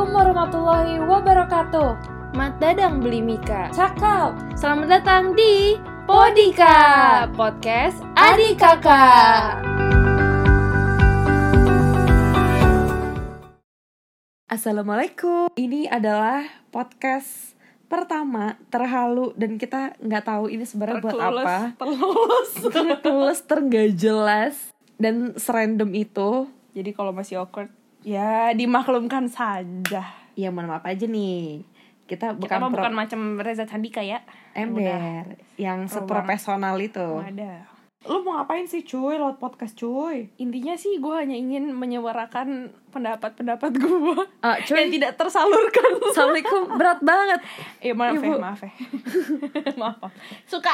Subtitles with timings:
[0.00, 1.90] Assalamualaikum warahmatullahi wabarakatuh.
[2.32, 3.68] Mat Dadang beli Mika.
[3.68, 4.32] Cakap.
[4.56, 5.76] Selamat datang di
[6.08, 9.60] Podika Podcast Adik Kakak.
[14.48, 15.52] Assalamualaikum.
[15.60, 17.52] Ini adalah podcast
[17.84, 21.76] pertama terhalu dan kita nggak tahu ini sebenarnya buat apa.
[21.76, 22.50] Terlulus.
[23.04, 26.48] Terus terenggak jelas dan serandom itu.
[26.72, 27.68] Jadi kalau masih awkward,
[28.02, 30.02] ya dimaklumkan saja.
[30.32, 31.64] Ya mohon maaf aja nih.
[32.04, 34.20] Kita bukan Kita bukan macam Reza Candika ya.
[34.52, 37.06] ember yang Pro seprofesional itu.
[37.22, 37.70] Ada.
[38.00, 40.32] Lu mau ngapain sih cuy lewat podcast cuy?
[40.36, 44.74] Intinya sih gue hanya ingin menyuarakan pendapat-pendapat gue Ah, cuy.
[44.80, 46.00] yang tidak tersalurkan.
[46.02, 47.40] Assalamualaikum berat banget.
[47.78, 48.72] Eh maaf ya, maaf ya.
[49.80, 50.12] maaf, maaf.
[50.46, 50.72] Suka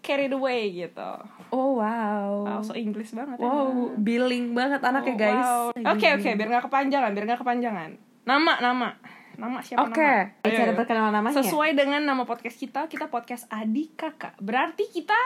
[0.00, 1.10] carried away gitu.
[1.50, 2.46] Oh wow.
[2.46, 3.44] Wow, so English banget ya.
[3.44, 5.46] Wow, billing banget anaknya Oh, guys.
[5.74, 5.92] wow.
[5.92, 7.90] Oke oke, biar nggak kepanjangan, biar nggak kepanjangan.
[8.22, 8.88] Nama nama,
[9.34, 10.46] nama siapa Oke, nama?
[10.46, 11.36] Ayo, cara perkenalan namanya.
[11.36, 14.38] Sesuai dengan nama podcast kita, kita podcast adik kakak.
[14.38, 15.16] Berarti kita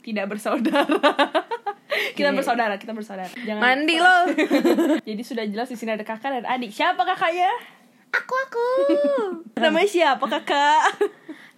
[0.00, 0.96] tidak bersaudara.
[2.16, 2.36] kita Iya.
[2.36, 3.28] bersaudara, kita bersaudara.
[3.36, 4.18] Jangan Mandi lo.
[5.08, 6.70] Jadi sudah jelas di sini ada kakak dan adik.
[6.70, 7.52] Siapa kakaknya?
[8.14, 8.68] aku aku.
[9.62, 10.82] Namanya siapa kakak?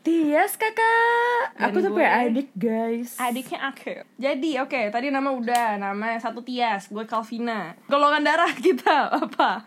[0.06, 1.58] Tias kakak.
[1.58, 3.18] Dan aku tuh punya adik guys.
[3.18, 4.06] Adiknya aku.
[4.14, 7.74] Jadi oke, tadi nama udah, nama satu Tias, gue Calvina.
[7.90, 9.66] Golongan darah kita apa?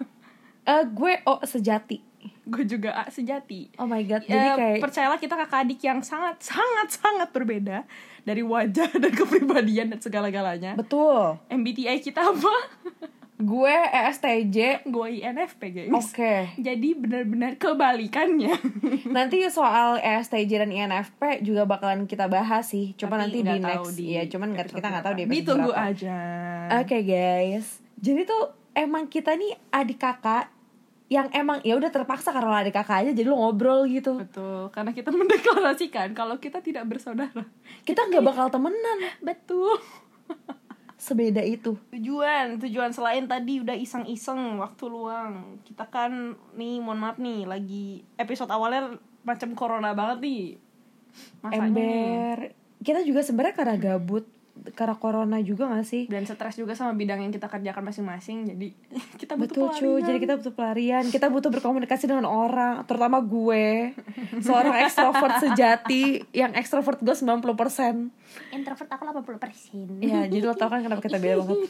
[0.64, 2.00] Eh, gue oh sejati.
[2.48, 3.68] Gue juga A sejati.
[3.76, 4.24] Oh my god.
[4.24, 7.84] Jadi Ya, kayak percayalah kita kakak adik yang sangat sangat sangat berbeda
[8.24, 10.80] dari wajah dan kepribadian dan segala-galanya.
[10.80, 11.36] betul.
[11.52, 12.56] MBTI kita apa?
[13.40, 14.84] Gue ESTJ.
[14.84, 15.88] Gue INFP guys.
[15.96, 16.52] Oke.
[16.60, 18.52] Jadi benar-benar kebalikannya.
[19.16, 22.92] Nanti soal ESTJ dan INFP juga bakalan kita bahas sih.
[23.00, 23.96] Cuma Tapi nanti di next.
[23.96, 25.88] di Iya, cuman kita nggak tahu di episode Ditunggu berapa.
[25.88, 26.18] aja.
[26.84, 28.44] Oke guys, jadi tuh
[28.76, 30.52] emang kita nih adik kakak
[31.10, 34.20] yang emang ya udah terpaksa karena adik kakak aja jadi lo ngobrol gitu.
[34.20, 37.48] Betul, karena kita mendeklarasikan kalau kita tidak bersaudara.
[37.88, 39.80] Kita nggak bakal temenan Betul.
[41.00, 41.80] Sebeda itu.
[41.96, 45.64] Tujuan, tujuan selain tadi udah iseng-iseng waktu luang.
[45.64, 50.44] Kita kan nih, mohon maaf nih, lagi episode awalnya macam corona banget nih.
[51.42, 51.72] Masanya.
[51.72, 52.38] Ember.
[52.84, 54.28] Kita juga sebenarnya karena gabut,
[54.76, 56.04] karena corona juga gak sih?
[56.08, 58.46] Dan stres juga sama bidang yang kita kerjakan masing-masing.
[58.50, 58.68] Jadi
[59.22, 60.08] kita butuh Betul pelarian.
[60.08, 63.94] jadi kita butuh pelarian, kita butuh berkomunikasi dengan orang, terutama gue,
[64.42, 68.12] seorang ekstrovert sejati yang ekstrovert gue 90%
[68.54, 70.06] introvert aku 80%.
[70.06, 71.70] Ya, jadi lo tau kan kenapa kita beda banget.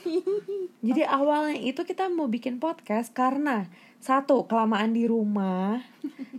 [0.84, 3.68] Jadi awalnya itu kita mau bikin podcast karena
[4.00, 5.84] satu kelamaan di rumah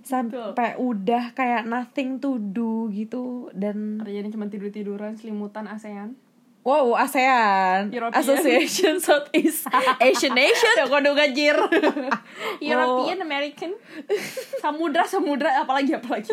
[0.01, 6.17] sampai udah kayak nothing to do gitu dan Kerjanya cuma tidur-tiduran, selimutan ASEAN.
[6.63, 8.21] Wow ASEAN European.
[8.21, 9.67] Association Southeast
[10.01, 11.57] Asian Nation Ya kode gajir.
[12.61, 13.73] European, American.
[14.61, 16.33] Samudra, samudra, apalagi apalagi.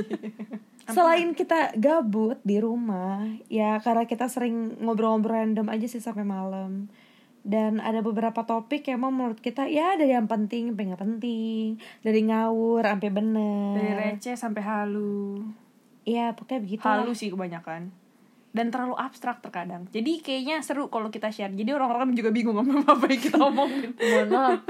[0.95, 6.87] Selain kita gabut di rumah, ya karena kita sering ngobrol-ngobrol random aja sih sampai malam.
[7.47, 11.67] Dan ada beberapa topik yang emang menurut kita ya dari yang penting sampai nggak penting,
[12.03, 13.75] dari ngawur sampai bener.
[13.75, 15.43] Dari receh sampai halu.
[16.07, 16.83] Iya, pokoknya begitu.
[16.87, 17.91] Halu sih kebanyakan.
[18.57, 19.85] Dan terlalu abstrak terkadang.
[19.93, 21.53] Jadi kayaknya seru kalau kita share.
[21.53, 23.93] Jadi orang-orang juga bingung sama apa yang kita omongin.
[23.93, 24.61] Mohon maaf.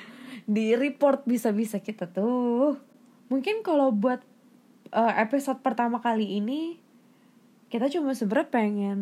[0.56, 2.80] di report bisa-bisa kita tuh.
[3.28, 4.24] Mungkin kalau buat
[4.94, 6.78] uh, episode pertama kali ini
[7.66, 9.00] kita cuma sebenernya pengen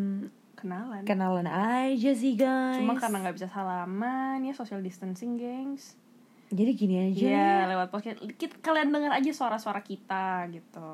[0.56, 1.04] Kenalan.
[1.04, 2.80] kenalan aja sih guys.
[2.80, 6.00] Cuma karena nggak bisa salaman ya social distancing, gengs.
[6.48, 7.24] Jadi gini aja.
[7.28, 8.18] Iya, lewat podcast.
[8.40, 10.92] Kita, kalian dengar aja suara-suara kita gitu.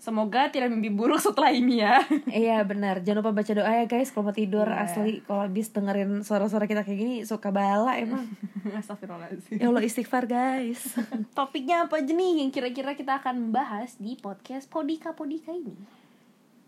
[0.00, 2.00] Semoga tidak mimpi buruk setelah ini ya.
[2.42, 4.88] Iya benar, jangan lupa baca doa ya guys kalau mau tidur Iya.
[4.88, 8.24] asli kalau habis dengerin suara-suara kita kayak gini suka bala emang.
[8.80, 9.56] Astagfirullahaladzim.
[9.56, 10.96] ya Allah istighfar guys.
[11.36, 15.76] Topiknya apa aja nih yang kira-kira kita akan bahas di podcast Podika Podika ini?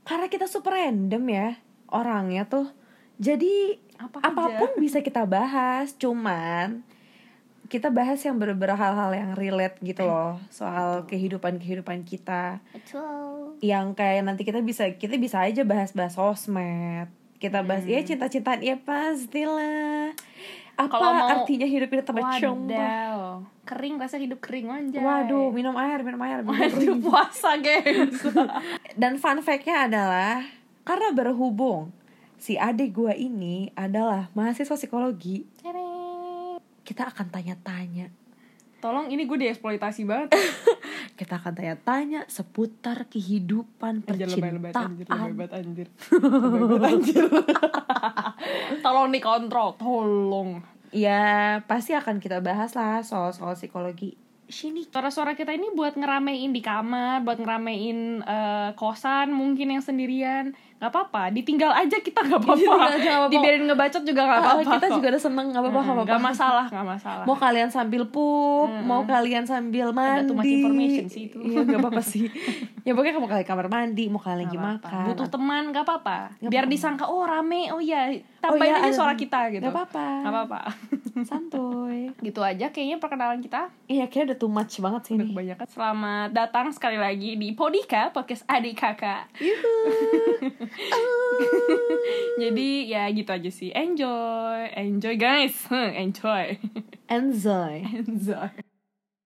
[0.02, 1.56] Karena kita super random ya
[1.88, 2.68] orangnya tuh.
[3.16, 4.28] Jadi Apa aja?
[4.28, 6.82] apa pun bisa kita bahas, cuman
[7.72, 13.56] kita bahas yang bener-bener hal-hal yang relate gitu loh soal kehidupan-kehidupan kita Betul.
[13.58, 17.08] yang kayak nanti kita bisa kita bisa aja bahas-bahas sosmed
[17.38, 17.90] kita bahas Hmm.
[17.90, 20.12] ya cinta-cintaan ya pastilah
[20.74, 23.20] apa mau- artinya hidup ini tanpa coba Wadaw.
[23.62, 24.98] Kering rasa hidup kering aja.
[24.98, 26.68] waduh minum air minum air minum air.
[26.68, 28.20] Waduh puasa gengs.
[29.00, 30.44] dan fun fact-nya adalah
[30.82, 31.92] karena berhubung
[32.36, 35.46] si adik gua ini adalah mahasiswa psikologi
[36.82, 38.10] kita akan tanya-tanya
[38.82, 40.34] Tolong ini gue dieksploitasi banget.
[41.20, 45.86] kita akan tanya-tanya seputar kehidupan Anjir anjir, percintaan banget anjir.
[46.18, 47.22] Lebay banget anjir.
[48.84, 50.50] Tolong dikontrol, tolong.
[50.92, 54.12] ya pasti akan kita bahas lah soal soal psikologi
[54.52, 60.52] sini Suara-suara kita ini buat ngeramein di kamar, buat ngeramein eh, kosan mungkin yang sendirian.
[60.82, 62.98] Gak apa-apa, ditinggal aja kita nggak apa-apa.
[63.30, 64.72] Dibiarin ngebacot juga gak Ah, apa-apa.
[64.74, 64.94] kita kok.
[64.98, 67.22] juga udah seneng nggak apa-apa nggak Hmm, apa-apa Gak masalah, gak masalah.
[67.22, 71.38] mau kalian sambil pup mau kalian sambil mandi too much information sih itu.
[71.38, 72.26] iya nggak apa-apa sih
[72.82, 76.18] ya pokoknya mau kalian kamar mandi mau kalian lagi makan Butuh teman gak apa-apa.
[76.36, 78.10] Nggak Biar disangka oh rame, oh iya
[78.42, 79.62] Oh tambahin iya, aja ada suara kita gitu.
[79.62, 80.06] Nggak apa-apa.
[80.18, 80.60] Gak apa-apa.
[81.30, 85.30] santuy gitu aja kayaknya perkenalan kita iya kayaknya udah too much banget sih udah ini
[85.30, 85.64] kebanyakan.
[85.68, 89.30] Selamat datang sekali lagi di Podika podcast adik kakak.
[92.42, 93.70] Jadi ya gitu aja sih.
[93.72, 95.54] Enjoy, enjoy guys,
[96.02, 96.58] enjoy,
[97.08, 98.71] enjoy enjoy.